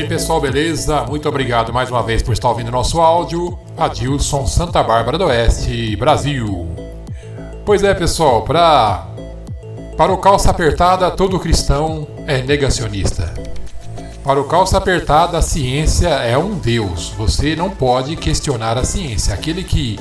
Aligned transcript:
aí 0.00 0.08
pessoal, 0.08 0.40
beleza? 0.40 1.02
Muito 1.02 1.28
obrigado 1.28 1.72
mais 1.74 1.90
uma 1.90 2.02
vez 2.02 2.22
por 2.22 2.32
estar 2.32 2.48
ouvindo 2.48 2.70
nosso 2.70 3.00
áudio. 3.00 3.58
Adilson 3.76 4.46
Santa 4.46 4.82
Bárbara 4.82 5.18
do 5.18 5.26
Oeste, 5.26 5.94
Brasil. 5.96 6.66
Pois 7.66 7.82
é, 7.82 7.92
pessoal, 7.92 8.42
para 8.42 9.06
para 9.98 10.10
o 10.12 10.16
calça 10.16 10.50
apertada, 10.50 11.10
todo 11.10 11.38
cristão 11.38 12.08
é 12.26 12.40
negacionista. 12.40 13.34
Para 14.24 14.40
o 14.40 14.44
calça 14.44 14.78
apertada, 14.78 15.36
a 15.36 15.42
ciência 15.42 16.08
é 16.08 16.38
um 16.38 16.54
deus. 16.54 17.12
Você 17.18 17.54
não 17.54 17.68
pode 17.68 18.16
questionar 18.16 18.78
a 18.78 18.84
ciência. 18.84 19.34
Aquele 19.34 19.62
que 19.62 20.00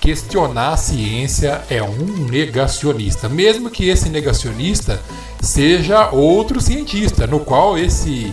questionar 0.00 0.72
a 0.72 0.76
ciência 0.78 1.60
é 1.68 1.82
um 1.82 2.26
negacionista, 2.30 3.28
mesmo 3.28 3.68
que 3.68 3.90
esse 3.90 4.08
negacionista 4.08 4.98
seja 5.38 6.08
outro 6.10 6.62
cientista, 6.62 7.26
no 7.26 7.40
qual 7.40 7.76
esse 7.76 8.32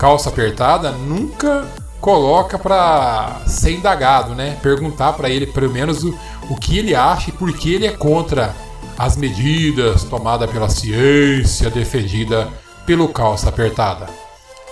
calça 0.00 0.30
apertada 0.30 0.92
nunca 0.92 1.68
coloca 2.00 2.58
para 2.58 3.42
ser 3.46 3.72
indagado, 3.72 4.34
né? 4.34 4.56
Perguntar 4.62 5.12
para 5.12 5.28
ele 5.28 5.46
pelo 5.46 5.70
menos 5.70 6.02
o, 6.02 6.18
o 6.48 6.56
que 6.56 6.78
ele 6.78 6.94
acha 6.94 7.28
e 7.28 7.32
por 7.34 7.52
que 7.52 7.74
ele 7.74 7.86
é 7.86 7.92
contra 7.92 8.56
as 8.96 9.14
medidas 9.14 10.02
tomadas 10.04 10.50
pela 10.50 10.70
ciência 10.70 11.68
defendida 11.68 12.48
pelo 12.86 13.08
calça 13.08 13.50
apertada. 13.50 14.06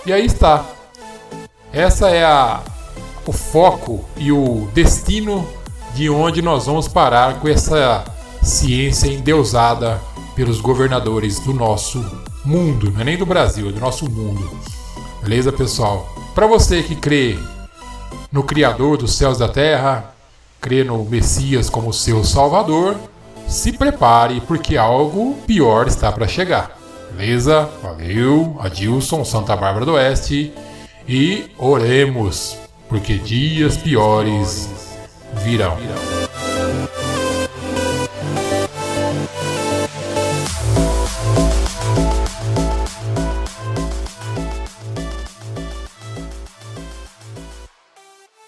E 0.03 0.11
aí 0.11 0.25
está. 0.25 0.65
Essa 1.71 2.09
é 2.09 2.25
a, 2.25 2.61
o 3.23 3.31
foco 3.31 4.03
e 4.17 4.31
o 4.31 4.67
destino 4.73 5.47
de 5.93 6.09
onde 6.09 6.41
nós 6.41 6.65
vamos 6.65 6.87
parar 6.87 7.39
com 7.39 7.47
essa 7.47 8.03
ciência 8.41 9.07
endeusada 9.07 10.01
pelos 10.35 10.59
governadores 10.59 11.39
do 11.39 11.53
nosso 11.53 12.03
mundo, 12.43 12.91
não 12.91 13.01
é 13.01 13.03
nem 13.03 13.17
do 13.17 13.27
Brasil, 13.27 13.69
é 13.69 13.71
do 13.71 13.79
nosso 13.79 14.09
mundo. 14.09 14.78
Beleza, 15.21 15.51
pessoal? 15.51 16.07
Para 16.33 16.47
você 16.47 16.81
que 16.81 16.95
crê 16.95 17.37
no 18.31 18.43
Criador 18.43 18.97
dos 18.97 19.15
céus 19.15 19.37
e 19.37 19.39
da 19.39 19.49
terra, 19.49 20.13
crê 20.61 20.83
no 20.83 21.03
Messias 21.03 21.69
como 21.69 21.93
seu 21.93 22.23
Salvador, 22.23 22.95
se 23.47 23.71
prepare 23.73 24.41
porque 24.41 24.77
algo 24.77 25.35
pior 25.45 25.87
está 25.87 26.11
para 26.11 26.27
chegar. 26.27 26.77
Beleza? 27.11 27.69
Valeu, 27.81 28.55
Adilson, 28.59 29.25
Santa 29.25 29.55
Bárbara 29.55 29.85
do 29.85 29.93
Oeste. 29.93 30.53
E 31.07 31.49
oremos, 31.57 32.55
porque 32.87 33.17
dias 33.17 33.75
piores 33.75 34.69
virão. 35.43 35.75